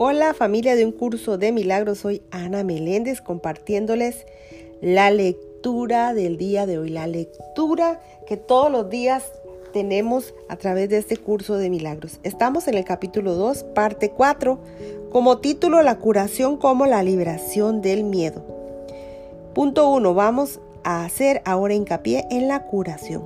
Hola 0.00 0.32
familia 0.32 0.76
de 0.76 0.86
un 0.86 0.92
curso 0.92 1.38
de 1.38 1.50
milagros, 1.50 1.98
soy 1.98 2.22
Ana 2.30 2.62
Meléndez 2.62 3.20
compartiéndoles 3.20 4.26
la 4.80 5.10
lectura 5.10 6.14
del 6.14 6.36
día 6.38 6.66
de 6.66 6.78
hoy, 6.78 6.88
la 6.88 7.08
lectura 7.08 8.00
que 8.24 8.36
todos 8.36 8.70
los 8.70 8.90
días 8.90 9.24
tenemos 9.72 10.34
a 10.48 10.54
través 10.54 10.88
de 10.88 10.98
este 10.98 11.16
curso 11.16 11.56
de 11.56 11.68
milagros. 11.68 12.20
Estamos 12.22 12.68
en 12.68 12.74
el 12.74 12.84
capítulo 12.84 13.34
2, 13.34 13.64
parte 13.74 14.10
4, 14.10 14.60
como 15.10 15.38
título 15.38 15.82
La 15.82 15.98
curación 15.98 16.58
como 16.58 16.86
la 16.86 17.02
liberación 17.02 17.82
del 17.82 18.04
miedo. 18.04 18.44
Punto 19.52 19.90
1, 19.90 20.14
vamos 20.14 20.60
a 20.84 21.04
hacer 21.04 21.42
ahora 21.44 21.74
hincapié 21.74 22.24
en 22.30 22.46
la 22.46 22.66
curación. 22.66 23.24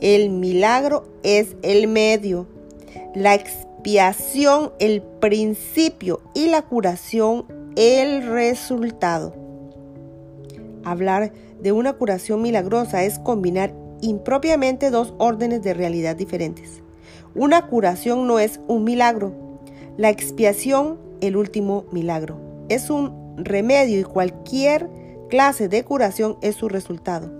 El 0.00 0.30
milagro 0.30 1.08
es 1.24 1.56
el 1.62 1.88
medio, 1.88 2.46
la 3.16 3.34
experiencia 3.34 3.71
expiación 3.82 4.70
el 4.78 5.02
principio 5.02 6.20
y 6.34 6.46
la 6.46 6.62
curación 6.62 7.46
el 7.74 8.24
resultado. 8.24 9.34
Hablar 10.84 11.32
de 11.60 11.72
una 11.72 11.92
curación 11.94 12.42
milagrosa 12.42 13.02
es 13.02 13.18
combinar 13.18 13.74
impropiamente 14.00 14.90
dos 14.90 15.14
órdenes 15.18 15.64
de 15.64 15.74
realidad 15.74 16.14
diferentes. 16.14 16.80
Una 17.34 17.66
curación 17.66 18.28
no 18.28 18.38
es 18.38 18.60
un 18.68 18.84
milagro. 18.84 19.32
La 19.96 20.10
expiación, 20.10 21.00
el 21.20 21.36
último 21.36 21.86
milagro. 21.90 22.36
Es 22.68 22.88
un 22.88 23.34
remedio 23.36 23.98
y 23.98 24.04
cualquier 24.04 24.88
clase 25.28 25.68
de 25.68 25.82
curación 25.82 26.36
es 26.40 26.54
su 26.54 26.68
resultado. 26.68 27.32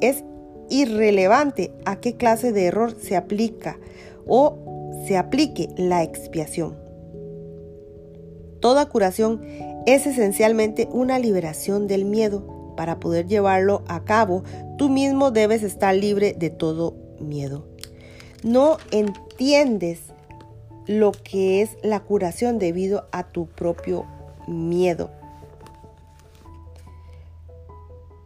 Es 0.00 0.24
irrelevante 0.70 1.72
a 1.84 2.00
qué 2.00 2.16
clase 2.16 2.52
de 2.52 2.64
error 2.64 2.96
se 3.00 3.14
aplica 3.14 3.78
o 4.26 4.58
se 5.06 5.16
aplique 5.16 5.68
la 5.76 6.02
expiación. 6.02 6.76
Toda 8.60 8.88
curación 8.88 9.42
es 9.86 10.06
esencialmente 10.06 10.88
una 10.90 11.18
liberación 11.18 11.86
del 11.86 12.04
miedo. 12.04 12.72
Para 12.76 12.98
poder 12.98 13.26
llevarlo 13.26 13.82
a 13.86 14.04
cabo, 14.04 14.42
tú 14.78 14.88
mismo 14.88 15.30
debes 15.30 15.62
estar 15.62 15.94
libre 15.94 16.32
de 16.32 16.50
todo 16.50 16.96
miedo. 17.20 17.66
No 18.42 18.78
entiendes 18.90 20.00
lo 20.86 21.12
que 21.12 21.62
es 21.62 21.76
la 21.82 22.00
curación 22.00 22.58
debido 22.58 23.06
a 23.12 23.28
tu 23.28 23.46
propio 23.46 24.06
miedo. 24.46 25.10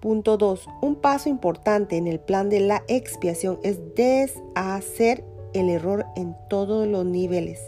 Punto 0.00 0.36
2. 0.36 0.68
Un 0.80 0.94
paso 0.94 1.28
importante 1.28 1.96
en 1.96 2.06
el 2.06 2.20
plan 2.20 2.48
de 2.48 2.60
la 2.60 2.84
expiación 2.86 3.58
es 3.64 3.80
deshacer 3.96 5.24
el 5.54 5.70
error 5.70 6.06
en 6.16 6.36
todos 6.48 6.86
los 6.86 7.04
niveles. 7.04 7.60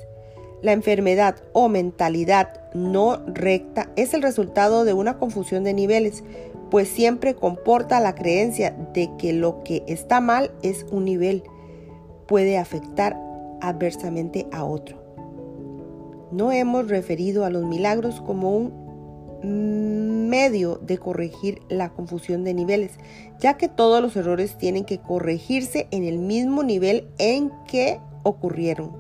La 0.63 0.73
enfermedad 0.73 1.37
o 1.53 1.69
mentalidad 1.69 2.71
no 2.75 3.19
recta 3.27 3.91
es 3.97 4.13
el 4.15 4.23
resultado 4.23 4.85
de 4.85 4.93
una 4.93 5.19
confusión 5.19 5.65
de 5.65 5.73
niveles, 5.73 6.23
pues 6.71 6.89
siempre 6.89 7.35
comporta 7.35 8.01
la 8.01 8.15
creencia 8.15 8.77
de 8.93 9.11
que 9.17 9.33
lo 9.33 9.63
que 9.65 9.83
está 9.87 10.21
mal 10.21 10.51
es 10.63 10.87
un 10.91 11.05
nivel, 11.05 11.43
puede 12.27 12.59
afectar 12.59 13.17
adversamente 13.61 14.47
a 14.53 14.65
otro. 14.65 15.01
No 16.31 16.53
hemos 16.53 16.89
referido 16.89 17.45
a 17.45 17.51
los 17.51 17.65
milagros 17.65 18.21
como 18.21 18.57
un 18.57 18.90
medio 19.43 20.77
de 20.77 20.99
corregir 20.99 21.61
la 21.69 21.91
confusión 21.91 22.45
de 22.45 22.55
niveles, 22.55 22.93
ya 23.39 23.57
que 23.57 23.69
todos 23.69 24.03
los 24.03 24.17
errores 24.17 24.57
tienen 24.59 24.85
que 24.85 24.99
corregirse 24.99 25.89
en 25.91 26.05
el 26.05 26.19
mismo 26.19 26.63
nivel 26.63 27.09
en 27.19 27.51
que 27.67 28.01
ocurrieron. 28.23 28.97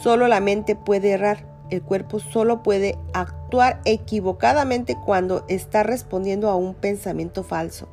Solo 0.00 0.28
la 0.28 0.40
mente 0.40 0.76
puede 0.76 1.10
errar, 1.10 1.46
el 1.70 1.82
cuerpo 1.82 2.20
solo 2.20 2.62
puede 2.62 2.96
actuar 3.12 3.80
equivocadamente 3.84 4.96
cuando 5.04 5.44
está 5.48 5.82
respondiendo 5.82 6.48
a 6.48 6.56
un 6.56 6.74
pensamiento 6.74 7.42
falso. 7.42 7.88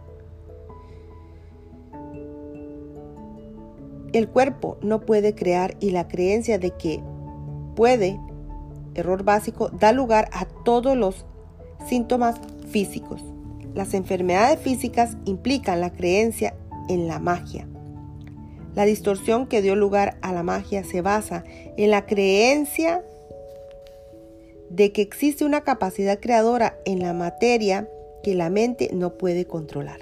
El 4.12 4.30
cuerpo 4.30 4.78
no 4.82 5.02
puede 5.02 5.34
crear 5.34 5.76
y 5.80 5.90
la 5.90 6.08
creencia 6.08 6.60
de 6.60 6.70
que 6.72 7.02
puede 7.76 8.20
error 8.96 9.24
básico, 9.24 9.70
da 9.70 9.92
lugar 9.92 10.30
a 10.32 10.46
todos 10.46 10.96
los 10.98 11.26
síntomas 11.88 12.40
físicos. 12.70 13.22
Las 13.74 13.94
enfermedades 13.94 14.60
físicas 14.60 15.18
implican 15.26 15.82
la 15.82 15.92
creencia 15.92 16.56
en 16.90 17.08
la 17.08 17.20
magia. 17.20 17.68
La 18.76 18.86
distorsión 18.86 19.48
que 19.48 19.62
dio 19.62 19.76
lugar 19.76 20.18
a 20.22 20.34
la 20.34 20.44
magia 20.44 20.84
se 20.84 21.02
basa 21.02 21.44
en 21.78 21.92
la 21.92 22.06
creencia 22.06 23.04
de 24.70 24.92
que 24.92 25.02
existe 25.04 25.46
una 25.46 25.62
capacidad 25.62 26.20
creadora 26.20 26.78
en 26.86 27.00
la 27.00 27.14
materia 27.14 27.88
que 28.24 28.34
la 28.34 28.50
mente 28.50 28.90
no 28.94 29.18
puede 29.18 29.46
controlar. 29.46 30.00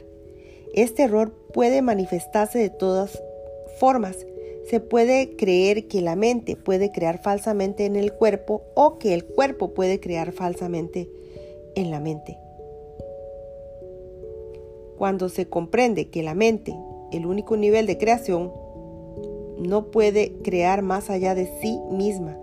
Este 0.74 1.04
error 1.04 1.34
puede 1.54 1.82
manifestarse 1.82 2.60
de 2.60 2.70
todas 2.70 3.22
formas 3.80 4.26
se 4.70 4.80
puede 4.80 5.36
creer 5.36 5.88
que 5.88 6.02
la 6.02 6.16
mente 6.16 6.56
puede 6.56 6.92
crear 6.92 7.22
falsamente 7.22 7.86
en 7.86 7.96
el 7.96 8.14
cuerpo 8.14 8.64
o 8.76 8.98
que 8.98 9.14
el 9.14 9.26
cuerpo 9.26 9.74
puede 9.74 10.00
crear 10.00 10.32
falsamente 10.32 11.10
en 11.76 11.92
la 11.92 12.00
mente. 12.00 12.38
Cuando 14.98 15.30
se 15.30 15.48
comprende 15.48 16.10
que 16.10 16.24
la 16.24 16.36
mente, 16.36 16.76
el 17.12 17.26
único 17.26 17.58
nivel 17.58 17.88
de 17.88 17.98
creación, 17.98 18.52
no 19.58 19.92
puede 19.92 20.34
crear 20.44 20.82
más 20.82 21.10
allá 21.10 21.36
de 21.36 21.48
sí 21.62 21.80
misma, 21.92 22.38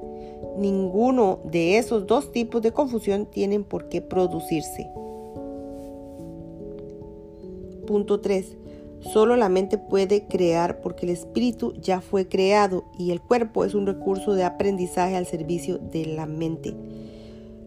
ninguno 0.57 1.39
de 1.45 1.79
esos 1.79 2.07
dos 2.07 2.33
tipos 2.33 2.63
de 2.63 2.73
confusión 2.73 3.27
tienen 3.27 3.65
por 3.65 3.89
qué 3.89 4.03
producirse. 4.03 4.91
Punto 7.87 8.21
3. 8.21 8.58
Solo 9.01 9.37
la 9.37 9.49
mente 9.49 9.79
puede 9.79 10.27
crear 10.27 10.81
porque 10.81 11.07
el 11.07 11.13
espíritu 11.13 11.73
ya 11.81 12.01
fue 12.01 12.29
creado 12.29 12.85
y 12.99 13.13
el 13.13 13.21
cuerpo 13.21 13.65
es 13.65 13.75
un 13.75 13.87
recurso 13.87 14.35
de 14.35 14.45
aprendizaje 14.45 15.17
al 15.17 15.27
servicio 15.27 15.79
de 15.79 16.07
la 16.07 16.27
mente. 16.27 16.75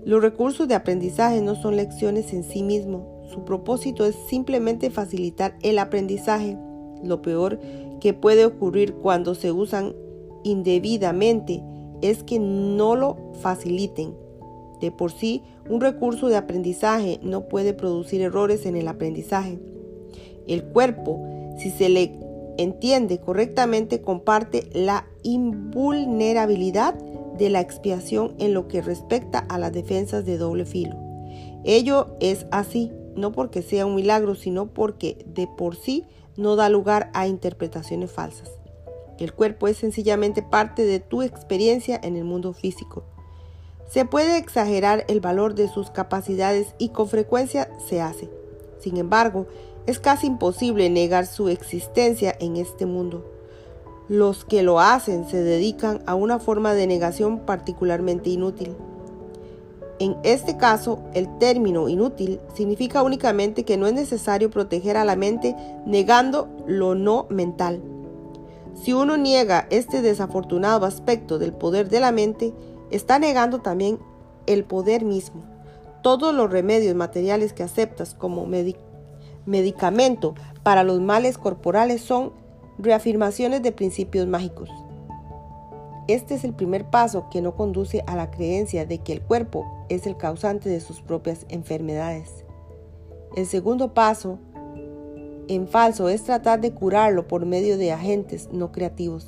Los 0.04 0.22
recursos 0.22 0.68
de 0.68 0.76
aprendizaje 0.76 1.42
no 1.42 1.56
son 1.56 1.78
lecciones 1.78 2.34
en 2.34 2.44
sí 2.44 2.64
mismos, 2.64 3.04
su 3.32 3.46
propósito 3.46 4.06
es 4.06 4.16
simplemente 4.28 4.90
facilitar 4.90 5.56
el 5.62 5.80
aprendizaje. 5.80 6.58
Lo 7.02 7.22
peor 7.22 7.60
que 8.02 8.14
puede 8.14 8.46
ocurrir 8.46 8.96
cuando 8.96 9.36
se 9.36 9.52
usan 9.52 9.96
indebidamente 10.44 11.64
es 12.02 12.24
que 12.24 12.40
no 12.40 12.96
lo 12.96 13.32
faciliten. 13.42 14.16
De 14.82 14.92
por 14.92 15.12
sí, 15.12 15.44
un 15.70 15.80
recurso 15.80 16.28
de 16.28 16.36
aprendizaje 16.36 17.20
no 17.22 17.48
puede 17.48 17.74
producir 17.74 18.22
errores 18.22 18.66
en 18.66 18.76
el 18.76 18.88
aprendizaje. 18.88 19.60
El 20.48 20.64
cuerpo, 20.64 21.24
si 21.58 21.70
se 21.70 21.90
le 21.90 22.14
entiende 22.58 23.20
correctamente, 23.20 24.02
comparte 24.02 24.70
la 24.74 25.06
invulnerabilidad 25.24 26.96
de 27.38 27.50
la 27.50 27.62
expiación 27.62 28.36
en 28.40 28.54
lo 28.54 28.68
que 28.68 28.82
respecta 28.82 29.40
a 29.40 29.58
las 29.58 29.74
defensas 29.74 30.26
de 30.26 30.38
doble 30.38 30.66
filo. 30.66 30.96
Ello 31.64 32.16
es 32.20 32.46
así, 32.52 32.92
no 33.16 33.32
porque 33.32 33.62
sea 33.62 33.86
un 33.86 33.96
milagro, 33.96 34.36
sino 34.36 34.68
porque 34.68 35.26
de 35.34 35.48
por 35.48 35.76
sí 35.76 36.06
no 36.38 36.56
da 36.56 36.70
lugar 36.70 37.10
a 37.14 37.28
interpretaciones 37.28 38.12
falsas. 38.12 38.50
El 39.20 39.34
cuerpo 39.34 39.68
es 39.68 39.78
sencillamente 39.78 40.42
parte 40.42 40.84
de 40.84 41.00
tu 41.00 41.22
experiencia 41.22 42.00
en 42.02 42.16
el 42.16 42.24
mundo 42.24 42.54
físico. 42.54 43.04
Se 43.88 44.06
puede 44.06 44.38
exagerar 44.38 45.06
el 45.10 45.20
valor 45.20 45.54
de 45.54 45.68
sus 45.68 45.92
capacidades 45.92 46.74
y 46.78 46.90
con 46.90 47.08
frecuencia 47.08 47.70
se 47.88 48.02
hace. 48.02 48.30
Sin 48.80 48.98
embargo, 48.98 49.48
es 49.88 50.00
casi 50.00 50.28
imposible 50.28 50.90
negar 50.90 51.26
su 51.26 51.50
existencia 51.50 52.36
en 52.40 52.56
este 52.56 52.86
mundo. 52.86 53.26
Los 54.08 54.46
que 54.46 54.64
lo 54.64 54.80
hacen 54.80 55.28
se 55.28 55.42
dedican 55.42 56.04
a 56.06 56.16
una 56.16 56.40
forma 56.40 56.74
de 56.74 56.88
negación 56.88 57.40
particularmente 57.40 58.30
inútil. 58.30 58.76
En 60.00 60.18
este 60.24 60.58
caso, 60.58 61.00
el 61.14 61.38
término 61.38 61.88
inútil 61.88 62.40
significa 62.56 63.04
únicamente 63.04 63.64
que 63.64 63.78
no 63.78 63.88
es 63.88 63.94
necesario 63.94 64.50
proteger 64.50 64.98
a 64.98 65.06
la 65.06 65.16
mente 65.16 65.56
negando 65.86 66.50
lo 66.66 66.96
no 66.96 67.28
mental. 67.30 67.82
Si 68.74 68.94
uno 68.94 69.16
niega 69.16 69.68
este 69.70 70.02
desafortunado 70.02 70.86
aspecto 70.86 71.38
del 71.38 71.54
poder 71.54 71.90
de 71.90 72.00
la 72.00 72.12
mente, 72.12 72.54
está 72.90 73.20
negando 73.20 73.60
también 73.60 74.00
el 74.48 74.64
poder 74.64 75.06
mismo. 75.06 75.44
Todos 76.02 76.34
los 76.34 76.50
remedios 76.50 76.96
materiales 76.96 77.54
que 77.54 77.64
aceptas 77.64 78.16
como 78.16 78.48
medicamentos 78.48 78.91
medicamento 79.46 80.36
para 80.64 80.84
los 80.84 81.00
males 81.02 81.38
corporales 81.38 82.02
son 82.02 82.34
reafirmaciones 82.78 83.62
de 83.62 83.72
principios 83.72 84.28
mágicos. 84.28 84.70
Este 86.08 86.36
es 86.36 86.44
el 86.44 86.54
primer 86.54 86.90
paso 86.90 87.28
que 87.30 87.42
no 87.42 87.56
conduce 87.56 88.04
a 88.08 88.16
la 88.16 88.32
creencia 88.32 88.86
de 88.86 88.98
que 89.00 89.14
el 89.14 89.22
cuerpo 89.22 89.66
es 89.90 90.08
el 90.08 90.18
causante 90.18 90.70
de 90.70 90.80
sus 90.80 91.02
propias 91.02 91.46
enfermedades. 91.50 92.44
El 93.36 93.46
segundo 93.46 93.94
paso 93.94 94.40
en 95.48 95.68
falso 95.68 96.10
es 96.10 96.24
tratar 96.24 96.60
de 96.60 96.74
curarlo 96.74 97.28
por 97.28 97.46
medio 97.46 97.78
de 97.78 97.92
agentes 97.92 98.50
no 98.52 98.72
creativos. 98.72 99.28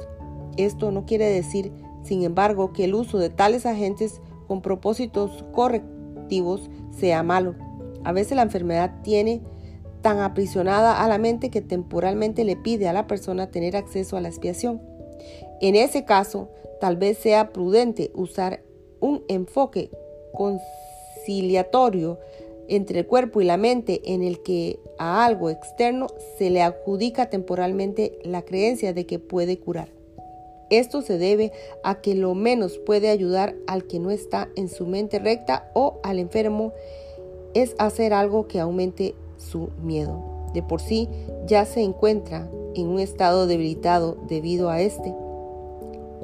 Esto 0.58 0.92
no 0.92 1.06
quiere 1.06 1.26
decir 1.26 1.72
sin 2.04 2.24
embargo, 2.24 2.74
que 2.74 2.84
el 2.84 2.94
uso 2.94 3.18
de 3.18 3.30
tales 3.30 3.66
agentes 3.66 4.22
con 4.48 4.62
propósitos 4.62 5.44
correctivos 5.54 6.70
sea 6.92 7.24
malo. 7.24 7.56
A 8.04 8.12
veces 8.12 8.36
la 8.36 8.44
enfermedad 8.44 9.02
tiene 9.04 9.42
tan 10.04 10.20
aprisionada 10.20 11.04
a 11.04 11.08
la 11.08 11.18
mente 11.18 11.50
que 11.50 11.62
temporalmente 11.62 12.44
le 12.44 12.56
pide 12.56 12.88
a 12.88 12.94
la 12.94 13.08
persona 13.08 13.50
tener 13.50 13.76
acceso 13.76 14.16
a 14.16 14.22
la 14.22 14.28
expiación. 14.28 14.82
En 15.62 15.76
ese 15.76 16.06
caso, 16.06 16.50
tal 16.80 16.98
vez 16.98 17.18
sea 17.18 17.52
prudente 17.52 18.12
usar 18.14 18.62
un 19.00 19.24
enfoque 19.30 19.90
conciliatorio 20.34 22.20
entre 22.68 23.00
el 23.00 23.08
cuerpo 23.08 23.42
y 23.42 23.46
la 23.46 23.58
mente 23.58 24.02
en 24.06 24.22
el 24.22 24.44
que 24.44 24.80
a 25.00 25.26
algo 25.26 25.50
externo 25.50 26.08
se 26.38 26.50
le 26.50 26.62
adjudica 26.62 27.30
temporalmente 27.30 28.20
la 28.24 28.44
creencia 28.44 28.94
de 28.94 29.06
que 29.06 29.20
puede 29.20 29.58
curar. 29.58 29.90
Esto 30.70 31.02
se 31.02 31.18
debe 31.18 31.52
a 31.84 32.02
que 32.02 32.16
lo 32.16 32.36
menos 32.36 32.78
puede 32.78 33.10
ayudar 33.10 33.56
al 33.68 33.86
que 33.86 34.00
no 34.00 34.12
está 34.12 34.50
en 34.56 34.70
su 34.70 34.86
mente 34.86 35.20
recta 35.20 35.70
o 35.74 36.00
al 36.04 36.20
enfermo 36.20 36.74
es 37.54 37.76
hacer 37.78 38.14
algo 38.14 38.48
que 38.48 38.60
aumente 38.60 39.16
su 39.44 39.70
miedo. 39.82 40.22
De 40.54 40.64
por 40.64 40.82
sí 40.82 41.10
ya 41.46 41.66
se 41.66 41.82
encuentra 41.82 42.50
en 42.76 42.88
un 42.88 43.00
estado 43.00 43.48
debilitado 43.48 44.18
debido 44.28 44.70
a 44.70 44.82
este. 44.82 45.14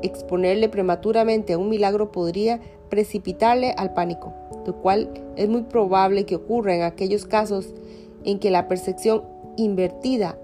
Exponerle 0.01 0.69
prematuramente 0.69 1.53
a 1.53 1.57
un 1.57 1.69
milagro 1.69 2.11
podría 2.11 2.59
precipitarle 2.89 3.71
al 3.77 3.93
pánico, 3.93 4.33
lo 4.65 4.75
cual 4.81 5.09
es 5.35 5.49
muy 5.49 5.63
probable 5.63 6.25
que 6.25 6.35
ocurra 6.35 6.75
en 6.75 6.83
aquellos 6.83 7.25
casos 7.25 7.73
en 8.23 8.39
que 8.39 8.51
la 8.51 8.67
percepción 8.67 9.23
invertida 9.57 10.37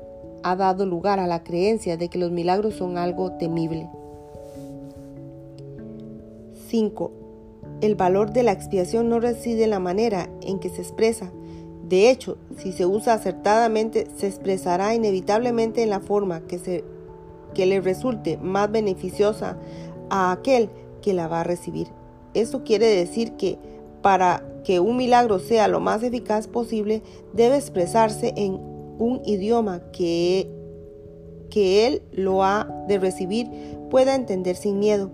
ha 0.43 0.55
dado 0.55 0.85
lugar 0.85 1.19
a 1.19 1.27
la 1.27 1.43
creencia 1.43 1.97
de 1.97 2.09
que 2.09 2.19
los 2.19 2.31
milagros 2.31 2.75
son 2.75 2.97
algo 2.97 3.31
temible. 3.33 3.89
5. 6.67 7.11
El 7.81 7.95
valor 7.95 8.31
de 8.31 8.43
la 8.43 8.51
expiación 8.51 9.09
no 9.09 9.19
reside 9.19 9.63
en 9.63 9.71
la 9.71 9.79
manera 9.79 10.29
en 10.41 10.59
que 10.59 10.69
se 10.69 10.81
expresa. 10.81 11.31
De 11.87 12.09
hecho, 12.09 12.37
si 12.57 12.71
se 12.71 12.85
usa 12.85 13.13
acertadamente, 13.13 14.07
se 14.17 14.27
expresará 14.27 14.95
inevitablemente 14.95 15.83
en 15.83 15.91
la 15.91 15.99
forma 15.99 16.41
que, 16.41 16.57
se, 16.57 16.83
que 17.53 17.67
le 17.67 17.79
resulte 17.79 18.37
más 18.37 18.71
beneficiosa 18.71 19.57
a 20.09 20.31
aquel 20.31 20.69
que 21.01 21.13
la 21.13 21.27
va 21.27 21.41
a 21.41 21.43
recibir. 21.43 21.87
Esto 22.33 22.63
quiere 22.63 22.87
decir 22.87 23.33
que 23.33 23.59
para 24.01 24.43
que 24.63 24.79
un 24.79 24.97
milagro 24.97 25.39
sea 25.39 25.67
lo 25.67 25.79
más 25.79 26.01
eficaz 26.01 26.47
posible, 26.47 27.03
debe 27.33 27.55
expresarse 27.55 28.33
en 28.35 28.53
un 28.97 29.21
idioma 29.23 29.81
que, 29.91 30.49
que 31.51 31.85
él 31.85 32.01
lo 32.11 32.43
ha 32.43 32.67
de 32.87 32.97
recibir 32.97 33.47
pueda 33.91 34.15
entender 34.15 34.55
sin 34.55 34.79
miedo. 34.79 35.11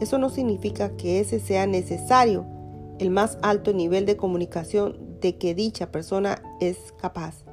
Eso 0.00 0.18
no 0.18 0.30
significa 0.30 0.96
que 0.96 1.20
ese 1.20 1.40
sea 1.40 1.66
necesario 1.66 2.46
el 2.98 3.10
más 3.10 3.38
alto 3.42 3.72
nivel 3.72 4.06
de 4.06 4.16
comunicación 4.16 4.96
de 5.24 5.38
que 5.38 5.54
dicha 5.54 5.90
persona 5.90 6.42
es 6.60 6.76
capaz. 7.00 7.44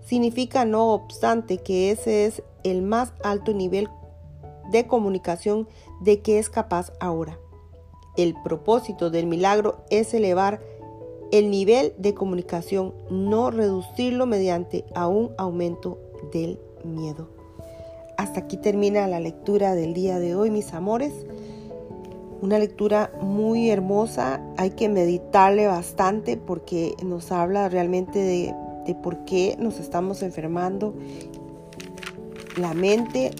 Significa 0.00 0.64
no 0.64 0.94
obstante 0.94 1.58
que 1.58 1.90
ese 1.90 2.24
es 2.24 2.42
el 2.64 2.80
más 2.80 3.12
alto 3.22 3.52
nivel 3.52 3.90
de 4.72 4.86
comunicación 4.86 5.68
de 6.00 6.22
que 6.22 6.38
es 6.38 6.48
capaz 6.48 6.90
ahora. 7.00 7.38
El 8.16 8.34
propósito 8.42 9.10
del 9.10 9.26
milagro 9.26 9.84
es 9.90 10.14
elevar 10.14 10.62
el 11.30 11.50
nivel 11.50 11.92
de 11.98 12.14
comunicación, 12.14 12.94
no 13.10 13.50
reducirlo 13.50 14.24
mediante 14.24 14.86
a 14.94 15.06
un 15.06 15.32
aumento 15.36 15.98
del 16.32 16.58
miedo. 16.82 17.28
Hasta 18.16 18.40
aquí 18.40 18.56
termina 18.56 19.06
la 19.06 19.20
lectura 19.20 19.74
del 19.74 19.92
día 19.92 20.18
de 20.18 20.34
hoy, 20.34 20.50
mis 20.50 20.72
amores. 20.72 21.12
Una 22.40 22.58
lectura 22.58 23.10
muy 23.20 23.70
hermosa, 23.70 24.40
hay 24.56 24.70
que 24.70 24.88
meditarle 24.88 25.66
bastante 25.66 26.36
porque 26.36 26.94
nos 27.04 27.32
habla 27.32 27.68
realmente 27.68 28.18
de, 28.18 28.54
de 28.86 28.94
por 28.94 29.24
qué 29.24 29.56
nos 29.58 29.80
estamos 29.80 30.22
enfermando. 30.22 30.94
La 32.56 32.74
mente 32.74 33.30